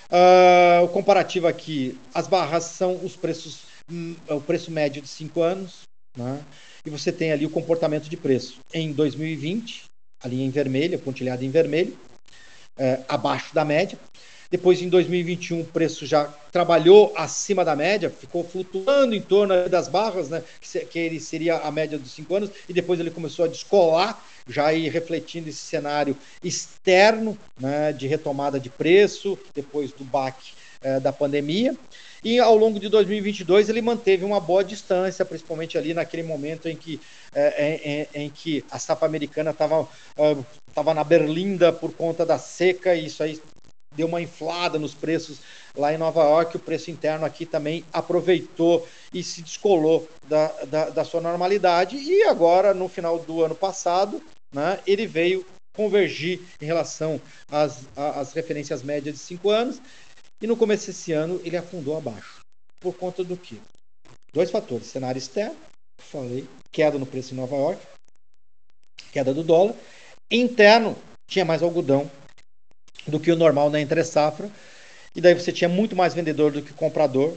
[0.09, 5.43] Uh, o comparativo aqui, as barras são os preços, hum, o preço médio de 5
[5.43, 5.81] anos,
[6.17, 6.45] né?
[6.87, 8.61] E você tem ali o comportamento de preço.
[8.73, 9.85] Em 2020,
[10.23, 11.99] a linha em vermelho, pontilhada em vermelho,
[12.79, 13.99] é, abaixo da média.
[14.49, 19.89] Depois, em 2021, o preço já trabalhou acima da média, ficou flutuando em torno das
[19.89, 23.45] barras, né, que, que ele seria a média dos cinco anos, e depois ele começou
[23.45, 30.05] a descolar, já aí refletindo esse cenário externo né, de retomada de preço, depois do
[30.05, 31.77] baque é, da pandemia.
[32.27, 36.75] E ao longo de 2022 ele manteve uma boa distância, principalmente ali naquele momento em
[36.75, 37.01] que,
[37.33, 42.97] é, em, em, que a safra americana estava uh, na berlinda por conta da seca,
[42.97, 43.41] e isso aí
[43.95, 45.39] deu uma inflada nos preços
[45.77, 46.57] lá em Nova York.
[46.57, 51.97] O preço interno aqui também aproveitou e se descolou da, da, da sua normalidade.
[51.97, 54.21] E agora, no final do ano passado,
[54.53, 59.81] né, ele veio convergir em relação às, às referências médias de cinco anos
[60.41, 62.41] e no começo desse ano ele afundou abaixo.
[62.81, 63.57] Por conta do quê?
[64.33, 65.57] Dois fatores: cenário externo,
[65.99, 67.81] falei, queda no preço em Nova York,
[69.13, 69.75] queda do dólar,
[70.31, 70.97] interno
[71.27, 72.11] tinha mais algodão
[73.07, 74.51] do que o normal na entre safra,
[75.15, 77.37] e daí você tinha muito mais vendedor do que comprador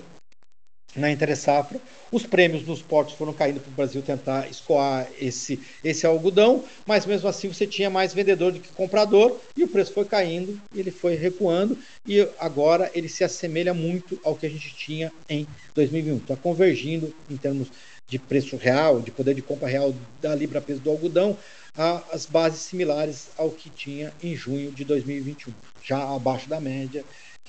[0.96, 1.80] na entre safra.
[2.12, 7.06] Os prêmios nos portos foram caindo para o Brasil tentar escoar esse, esse algodão, mas
[7.06, 10.90] mesmo assim você tinha mais vendedor do que comprador e o preço foi caindo, ele
[10.90, 16.18] foi recuando e agora ele se assemelha muito ao que a gente tinha em 2021.
[16.18, 17.68] Está convergindo em termos
[18.08, 21.38] de preço real, de poder de compra real da libra peso do algodão,
[22.12, 27.06] as bases similares ao que tinha em junho de 2021, já abaixo da média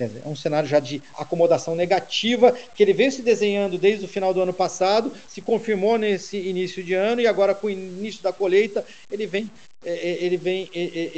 [0.07, 4.09] dizer, é um cenário já de acomodação negativa que ele veio se desenhando desde o
[4.09, 8.23] final do ano passado, se confirmou nesse início de ano e agora com o início
[8.23, 9.51] da colheita ele vem,
[9.85, 11.11] é, é, ele vem, é,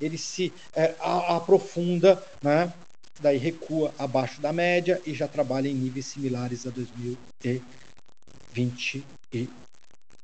[0.00, 0.52] ele se
[1.00, 2.72] aprofunda, né?
[3.20, 9.48] Daí recua abaixo da média e já trabalha em níveis similares a 2020 e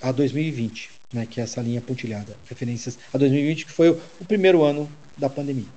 [0.02, 1.24] a 2020, né?
[1.24, 5.68] Que é essa linha pontilhada, referências a 2020 que foi o primeiro ano da pandemia.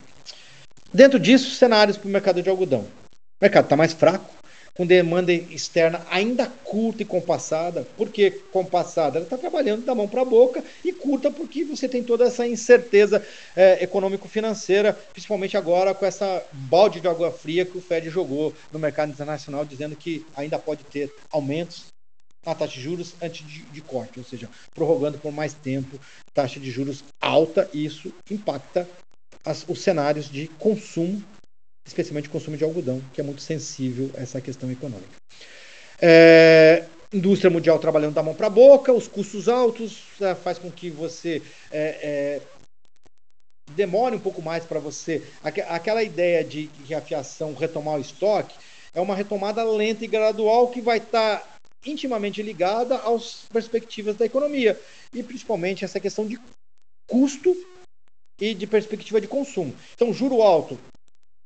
[0.93, 2.81] Dentro disso, cenários para o mercado de algodão.
[2.81, 4.31] O mercado está mais fraco,
[4.75, 7.87] com demanda externa ainda curta e compassada.
[7.97, 9.17] Por que compassada?
[9.17, 12.45] Ela está trabalhando da mão para a boca e curta porque você tem toda essa
[12.45, 13.25] incerteza
[13.55, 18.77] é, econômico-financeira, principalmente agora com essa balde de água fria que o Fed jogou no
[18.77, 21.87] mercado internacional, dizendo que ainda pode ter aumentos
[22.45, 25.99] na taxa de juros antes de, de corte, ou seja, prorrogando por mais tempo
[26.35, 28.87] taxa de juros alta, e isso impacta
[29.45, 31.23] as, os cenários de consumo,
[31.85, 35.17] especialmente consumo de algodão, que é muito sensível a essa questão econômica.
[36.01, 40.71] É, indústria mundial trabalhando da mão para a boca, os custos altos é, faz com
[40.71, 42.41] que você é, é
[43.75, 45.23] demore um pouco mais para você.
[45.41, 48.55] Aquela ideia de que a fiação retomar o estoque
[48.93, 51.47] é uma retomada lenta e gradual que vai estar tá
[51.85, 54.79] intimamente ligada às perspectivas da economia
[55.13, 56.39] e principalmente essa questão de
[57.07, 57.55] custo
[58.43, 59.73] e de perspectiva de consumo.
[59.95, 60.77] Então, juro alto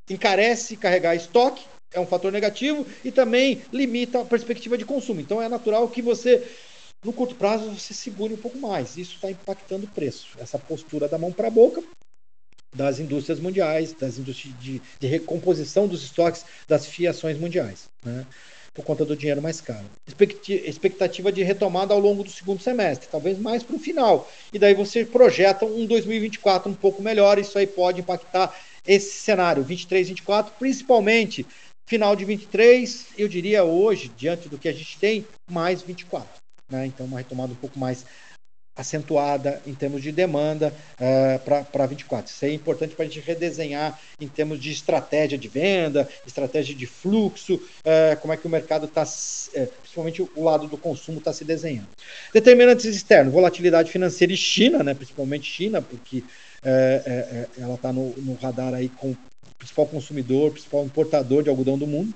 [0.10, 5.22] encarece carregar estoque, é um fator negativo, e também limita a perspectiva de consumo.
[5.22, 6.44] Então, é natural que você,
[7.06, 8.98] no curto prazo, você segure um pouco mais.
[8.98, 10.30] Isso está impactando o preço.
[10.40, 11.84] Essa postura da mão para a boca
[12.76, 17.90] das indústrias mundiais, das indústrias de, de recomposição dos estoques das fiações mundiais.
[18.04, 18.26] Né?
[18.78, 19.86] Por conta do dinheiro mais caro.
[20.08, 24.30] Expectativa de retomada ao longo do segundo semestre, talvez mais para o final.
[24.54, 28.56] E daí você projeta um 2024 um pouco melhor, isso aí pode impactar
[28.88, 31.44] esse cenário, 23, 24, principalmente
[31.88, 36.30] final de 23, eu diria hoje, diante do que a gente tem, mais 24.
[36.70, 36.86] Né?
[36.86, 38.06] Então, uma retomada um pouco mais
[38.78, 42.32] acentuada em termos de demanda uh, para 24.
[42.32, 46.86] Isso é importante para a gente redesenhar em termos de estratégia de venda, estratégia de
[46.86, 51.34] fluxo, uh, como é que o mercado está, uh, principalmente o lado do consumo está
[51.34, 51.88] se desenhando.
[52.32, 56.24] Determinantes externos, volatilidade financeira e China, né, principalmente China, porque
[57.58, 59.18] ela está no, no radar aí com o
[59.58, 62.14] principal consumidor, principal importador de algodão do mundo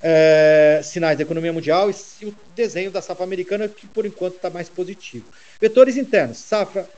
[0.00, 4.50] é, sinais da economia mundial e, o desenho da safra americana, que por enquanto está
[4.50, 5.26] mais positivo.
[5.60, 6.88] Vetores internos, safra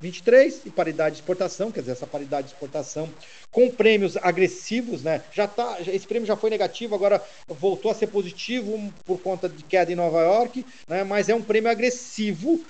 [0.00, 3.08] 23 e paridade de exportação, quer dizer, essa paridade de exportação
[3.50, 5.22] com prêmios agressivos, né?
[5.32, 9.62] Já tá, esse prêmio já foi negativo, agora voltou a ser positivo por conta de
[9.62, 11.02] queda em Nova York, né?
[11.02, 12.62] Mas é um prêmio agressivo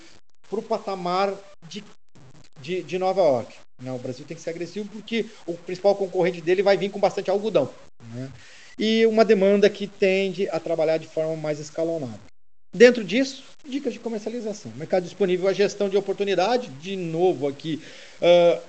[0.49, 1.35] para o patamar
[1.69, 1.83] de,
[2.61, 3.57] de, de Nova York.
[3.83, 3.93] Né?
[3.93, 7.31] O Brasil tem que ser agressivo porque o principal concorrente dele vai vir com bastante
[7.31, 7.69] algodão.
[8.15, 8.31] Né?
[8.79, 12.21] E uma demanda que tende a trabalhar de forma mais escalonada.
[12.75, 14.71] Dentro disso, dicas de comercialização.
[14.77, 17.83] Mercado disponível, a gestão de oportunidade, de novo aqui,
[18.21, 18.61] uh,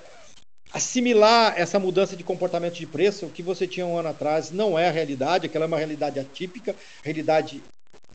[0.71, 4.87] assimilar essa mudança de comportamento de preço, que você tinha um ano atrás não é
[4.87, 7.61] a realidade, aquela é uma realidade atípica, realidade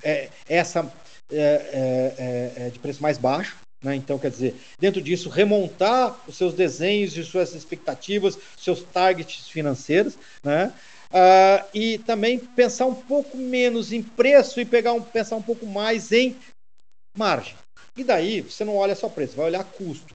[0.02, 0.90] é essa
[1.30, 3.56] é, é, é, é de preço mais baixo.
[3.82, 3.96] Né?
[3.96, 10.16] Então, quer dizer, dentro disso, remontar os seus desenhos e suas expectativas, seus targets financeiros,
[10.42, 10.72] né?
[11.12, 15.66] Uh, e também pensar um pouco menos em preço e pegar um, pensar um pouco
[15.66, 16.36] mais em
[17.14, 17.54] margem.
[17.94, 20.14] E daí você não olha só preço, vai olhar custo.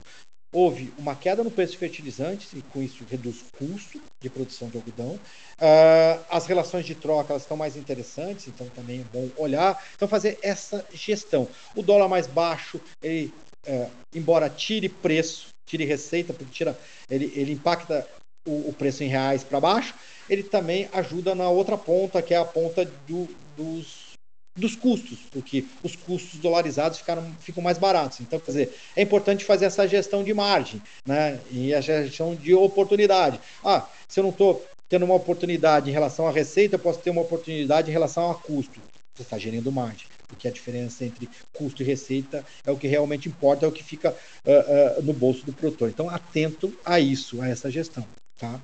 [0.50, 4.68] Houve uma queda no preço de fertilizantes e com isso reduz o custo de produção
[4.68, 5.20] de algodão.
[5.60, 9.80] Uh, as relações de troca elas estão mais interessantes, então também é bom olhar.
[9.94, 11.46] Então fazer essa gestão.
[11.76, 13.32] O dólar mais baixo, ele,
[13.68, 16.76] uh, embora tire preço, tire receita, porque tira,
[17.10, 18.08] ele, ele impacta
[18.46, 19.94] o, o preço em reais para baixo,
[20.28, 24.08] ele também ajuda na outra ponta, que é a ponta do, dos,
[24.56, 28.20] dos custos, porque os custos dolarizados ficaram, ficam mais baratos.
[28.20, 31.40] Então, quer dizer, é importante fazer essa gestão de margem né?
[31.50, 33.40] e a gestão de oportunidade.
[33.64, 37.10] Ah, se eu não estou tendo uma oportunidade em relação à receita, eu posso ter
[37.10, 38.80] uma oportunidade em relação a custo.
[39.14, 40.06] Você está gerindo margem.
[40.28, 43.82] porque a diferença entre custo e receita é o que realmente importa, é o que
[43.82, 45.88] fica uh, uh, no bolso do produtor.
[45.88, 48.06] Então, atento a isso, a essa gestão.
[48.38, 48.60] Tá?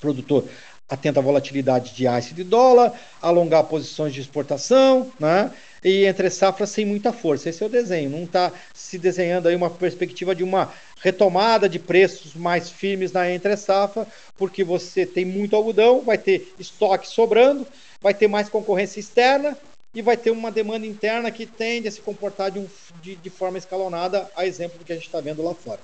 [0.00, 0.44] Produtor,
[0.88, 5.50] atento à volatilidade de ICE de dólar, alongar posições de exportação, né?
[5.82, 7.48] E entre safras sem muita força.
[7.48, 8.10] Esse é o desenho.
[8.10, 13.28] Não está se desenhando aí uma perspectiva de uma retomada de preços mais firmes na
[13.28, 17.66] entre safra, porque você tem muito algodão, vai ter estoque sobrando,
[18.00, 19.56] vai ter mais concorrência externa
[19.94, 22.66] e vai ter uma demanda interna que tende a se comportar de, um,
[23.02, 25.80] de, de forma escalonada, a exemplo do que a gente está vendo lá fora.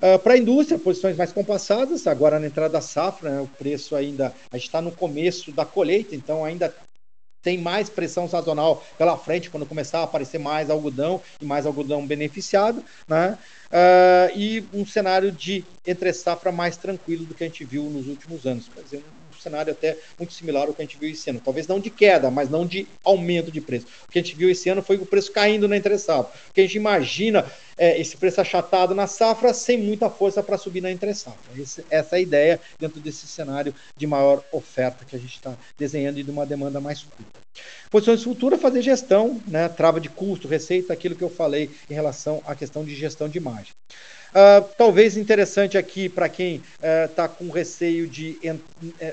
[0.00, 3.94] Uh, Para a indústria, posições mais compassadas, agora na entrada da safra, né, o preço
[3.94, 6.74] ainda, está no começo da colheita, então ainda
[7.42, 12.06] tem mais pressão sazonal pela frente, quando começar a aparecer mais algodão e mais algodão
[12.06, 13.38] beneficiado, né?
[13.66, 18.08] Uh, e um cenário de entre safra mais tranquilo do que a gente viu nos
[18.08, 18.70] últimos anos.
[18.74, 19.04] Quer dizer,
[19.44, 21.40] cenário até muito similar ao que a gente viu esse ano.
[21.44, 23.86] Talvez não de queda, mas não de aumento de preço.
[24.08, 26.32] O que a gente viu esse ano foi o preço caindo na entre safra.
[26.50, 27.44] O que a gente imagina
[27.76, 31.60] é esse preço achatado na safra sem muita força para subir na entre safra.
[31.60, 35.54] Esse, essa é a ideia dentro desse cenário de maior oferta que a gente está
[35.78, 37.44] desenhando e de uma demanda mais curta.
[37.90, 42.42] Posições futuras, fazer gestão, né, trava de custo, receita, aquilo que eu falei em relação
[42.46, 43.72] à questão de gestão de margem.
[44.34, 46.60] Uh, talvez interessante aqui para quem
[47.06, 48.58] está uh, com receio de uh,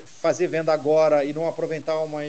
[0.04, 2.24] fazer venda agora e não aproveitar uma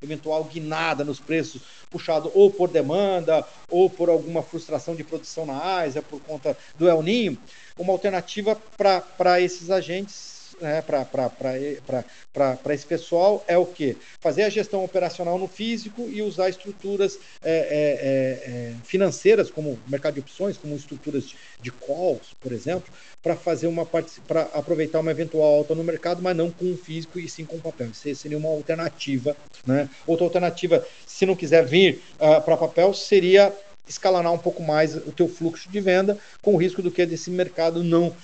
[0.00, 1.60] eventual guinada nos preços,
[1.90, 6.88] puxado ou por demanda ou por alguma frustração de produção na Ásia por conta do
[6.88, 7.38] El Ninho,
[7.78, 13.96] uma alternativa para esses agentes né, para esse pessoal é o que?
[14.20, 19.78] Fazer a gestão operacional no físico e usar estruturas é, é, é, é financeiras, como
[19.86, 25.10] mercado de opções, como estruturas de, calls, por exemplo, para fazer uma para aproveitar uma
[25.10, 27.88] eventual alta no mercado, mas não com o físico e sim com o papel.
[27.88, 29.36] Isso seria uma alternativa.
[29.66, 29.88] Né?
[30.06, 33.52] Outra alternativa, se não quiser vir uh, para papel, seria
[33.88, 37.30] escalonar um pouco mais o teu fluxo de venda, com o risco do que desse
[37.30, 38.14] mercado não, uh,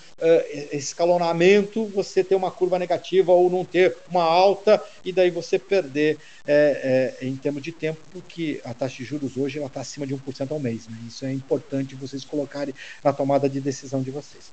[0.73, 6.19] escalonamento, você ter uma curva negativa ou não ter uma alta e daí você perder
[6.47, 10.15] é, é, em termos de tempo, porque a taxa de juros hoje está acima de
[10.15, 10.87] 1% ao mês.
[10.89, 10.99] Né?
[11.09, 14.53] Isso é importante vocês colocarem na tomada de decisão de vocês.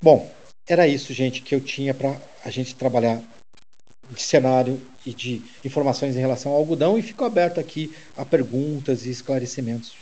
[0.00, 0.30] Bom,
[0.66, 3.20] era isso, gente, que eu tinha para a gente trabalhar
[4.10, 9.06] de cenário e de informações em relação ao algodão e fico aberto aqui a perguntas
[9.06, 10.01] e esclarecimentos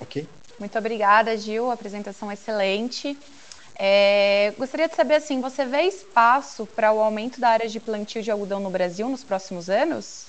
[0.00, 0.26] Ok?
[0.58, 1.70] Muito obrigada, Gil.
[1.70, 3.16] Apresentação excelente.
[3.76, 8.22] É, gostaria de saber assim, você vê espaço para o aumento da área de plantio
[8.22, 10.26] de algodão no Brasil nos próximos anos?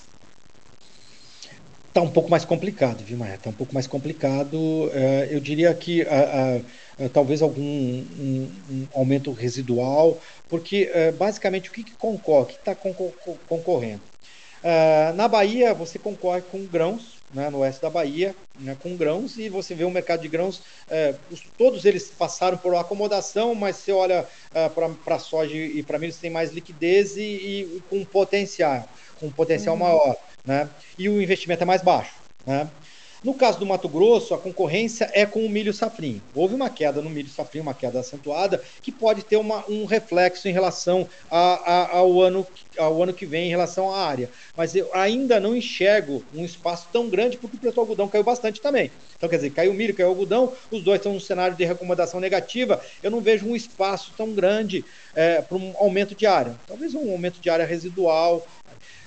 [1.87, 3.35] Está um pouco mais complicado, viu, Maia?
[3.35, 4.57] Está um pouco mais complicado.
[4.93, 6.05] É, eu diria que
[7.13, 12.75] talvez algum um, um aumento residual, porque é, basicamente o que, que concorre, que está
[12.75, 14.01] concorrendo?
[14.61, 19.37] É, na Bahia, você concorre com grãos, né, no oeste da Bahia, né, com grãos,
[19.37, 23.75] e você vê um mercado de grãos, é, os, todos eles passaram por acomodação, mas
[23.75, 24.69] você olha é,
[25.03, 28.87] para soja e para milho, tem mais liquidez e, e, com potencial,
[29.19, 29.81] com potencial uhum.
[29.81, 32.15] maior, né, e o investimento é mais baixo.
[32.45, 32.69] Né.
[33.25, 36.21] No caso do Mato Grosso, a concorrência é com o milho safrinho.
[36.35, 40.47] Houve uma queda no milho safrinho, uma queda acentuada, que pode ter uma, um reflexo
[40.47, 42.45] em relação a, a, ao, ano,
[42.77, 44.29] ao ano que vem, em relação à área.
[44.55, 48.23] Mas eu ainda não enxergo um espaço tão grande, porque o preço do algodão caiu
[48.23, 48.91] bastante também.
[49.17, 51.65] Então, quer dizer, caiu o milho, caiu o algodão, os dois estão num cenário de
[51.65, 52.79] recomendação negativa.
[53.01, 54.85] Eu não vejo um espaço tão grande
[55.15, 56.55] é, para um aumento de área.
[56.67, 58.45] Talvez um aumento de área residual.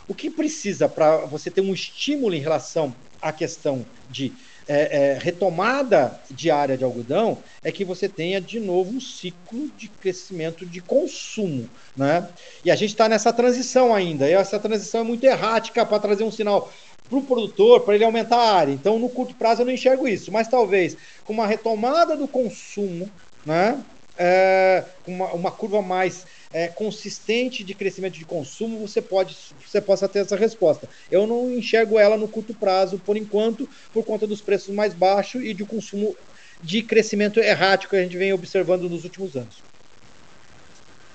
[0.08, 4.32] O que precisa para você ter um estímulo em relação a questão de
[4.68, 9.70] é, é, retomada de área de algodão é que você tenha de novo um ciclo
[9.78, 11.68] de crescimento de consumo.
[11.96, 12.28] Né?
[12.64, 16.22] E a gente está nessa transição ainda, e essa transição é muito errática para trazer
[16.22, 16.70] um sinal
[17.08, 18.72] para o produtor, para ele aumentar a área.
[18.72, 23.10] Então, no curto prazo, eu não enxergo isso, mas talvez com uma retomada do consumo,
[23.46, 23.82] né?
[24.20, 30.08] É, uma, uma curva mais é, consistente de crescimento de consumo, você pode você possa
[30.08, 30.88] ter essa resposta.
[31.10, 35.42] Eu não enxergo ela no curto prazo, por enquanto, por conta dos preços mais baixos
[35.44, 36.16] e de consumo
[36.62, 39.62] de crescimento errático que a gente vem observando nos últimos anos.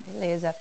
[0.08, 0.56] Beleza.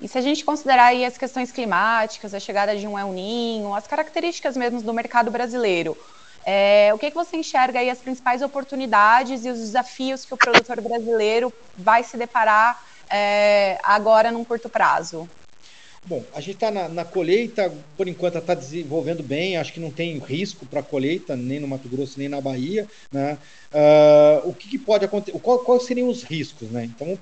[0.00, 3.74] E se a gente considerar aí as questões climáticas, a chegada de um El Ninho,
[3.74, 5.96] as características mesmo do mercado brasileiro,
[6.44, 10.36] é, o que, que você enxerga aí as principais oportunidades e os desafios que o
[10.36, 15.28] produtor brasileiro vai se deparar é, agora num curto prazo?
[16.08, 19.90] Bom, a gente está na, na, colheita, por enquanto está desenvolvendo bem, acho que não
[19.90, 22.86] tem risco para colheita, nem no Mato Grosso, nem na Bahia.
[23.10, 23.36] Né?
[23.72, 25.36] Uh, o que, que, pode acontecer?
[25.40, 26.70] Qual, quais seriam os riscos?
[26.70, 26.84] Né?
[26.84, 27.18] Então,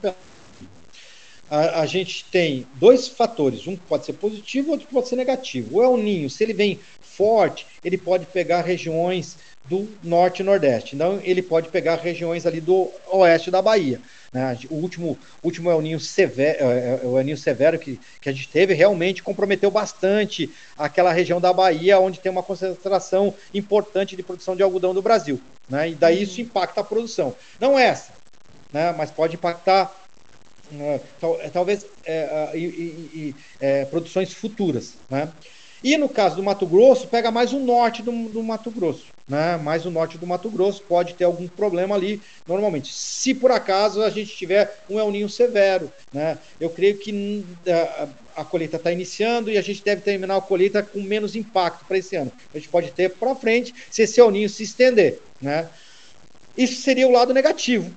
[1.51, 5.17] a, a, gente tem dois fatores, um que pode ser positivo, outro que pode ser
[5.17, 5.77] negativo.
[5.77, 9.37] O El Ninho, se ele vem forte, ele pode pegar regiões
[9.67, 10.95] do norte e nordeste.
[10.95, 14.01] Então, ele pode pegar regiões ali do oeste da Bahia.
[14.33, 14.59] Né?
[14.69, 18.33] O último, último El Ninho severo, é, é, é o Ninho severo que, que a
[18.33, 24.23] gente teve realmente comprometeu bastante aquela região da Bahia, onde tem uma concentração importante de
[24.23, 25.41] produção de algodão do Brasil.
[25.69, 25.91] Né?
[25.91, 27.35] E daí isso impacta a produção.
[27.59, 28.13] Não essa,
[28.73, 28.95] né?
[28.97, 30.04] mas pode impactar
[30.75, 31.01] né?
[31.53, 34.95] talvez é, e, é, produções futuras.
[35.09, 35.31] Né?
[35.83, 39.07] E no caso do Mato Grosso, pega mais o norte do, do Mato Grosso.
[39.29, 39.59] Né?
[39.59, 42.93] Mais o norte do Mato Grosso pode ter algum problema ali, normalmente.
[42.93, 46.39] Se por acaso a gente tiver um El Ninho severo, né?
[46.59, 50.83] eu creio que a, a colheita está iniciando e a gente deve terminar a colheita
[50.83, 52.33] com menos impacto para esse ano.
[52.55, 55.21] A gente pode ter para frente se esse El Ninho se estender.
[55.41, 55.69] Né?
[56.57, 57.91] Isso seria o lado negativo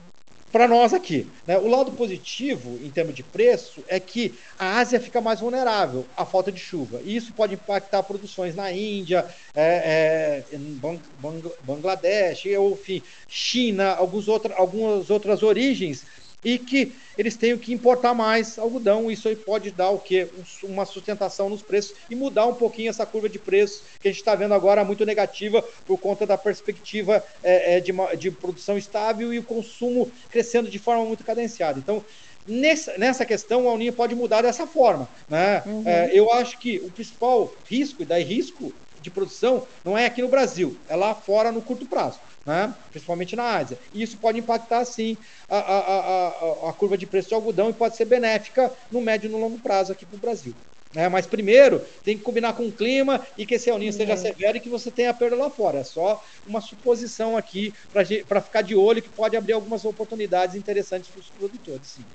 [0.51, 1.27] para nós aqui.
[1.45, 1.57] Né?
[1.57, 6.25] O lado positivo, em termos de preço, é que a Ásia fica mais vulnerável à
[6.25, 7.01] falta de chuva.
[7.03, 9.25] E isso pode impactar produções na Índia,
[9.55, 16.05] é, é, Bang, Bang, Bangladesh, ou, enfim, China, alguns outra, algumas outras origens
[16.43, 19.09] e que eles tenham que importar mais algodão.
[19.09, 20.27] Isso aí pode dar o quê?
[20.63, 24.19] Uma sustentação nos preços e mudar um pouquinho essa curva de preços que a gente
[24.19, 29.33] está vendo agora muito negativa por conta da perspectiva é, é, de, de produção estável
[29.33, 31.79] e o consumo crescendo de forma muito cadenciada.
[31.79, 32.03] Então,
[32.49, 35.09] Nessa, nessa questão, a Uninha pode mudar dessa forma.
[35.27, 35.61] Né?
[35.65, 35.83] Uhum.
[35.85, 40.21] É, eu acho que o principal risco, e daí risco de produção, não é aqui
[40.21, 42.73] no Brasil, é lá fora no curto prazo né?
[42.89, 43.77] principalmente na Ásia.
[43.93, 45.17] E isso pode impactar, sim,
[45.49, 49.27] a, a, a, a, curva de preço de algodão e pode ser benéfica no médio
[49.27, 50.55] e no longo prazo aqui para o Brasil.
[50.95, 54.15] É, mas primeiro tem que combinar com o clima e que esse El Ninho seja
[54.15, 55.79] severo e que você tenha perda lá fora.
[55.79, 61.09] É só uma suposição aqui para ficar de olho que pode abrir algumas oportunidades interessantes
[61.09, 61.87] para os produtores.
[61.87, 62.05] Sim.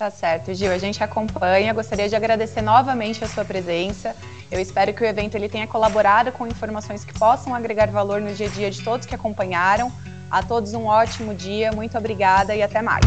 [0.00, 0.72] Tá certo, Gil.
[0.72, 1.74] A gente acompanha.
[1.74, 4.16] Gostaria de agradecer novamente a sua presença.
[4.50, 8.32] Eu espero que o evento ele tenha colaborado com informações que possam agregar valor no
[8.32, 9.92] dia a dia de todos que acompanharam.
[10.30, 13.04] A todos um ótimo dia, muito obrigada e até mais.